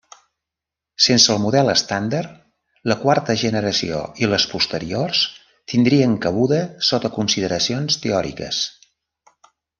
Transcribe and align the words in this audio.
Sense 1.07 1.33
el 1.33 1.41
model 1.41 1.67
estàndard, 1.73 2.31
la 2.91 2.97
quarta 3.03 3.35
generació 3.41 3.99
i 4.25 4.29
les 4.31 4.47
posteriors 4.55 5.21
tindrien 5.75 6.17
cabuda 6.27 6.61
sota 6.91 7.13
consideracions 7.21 8.01
teòriques. 8.09 8.65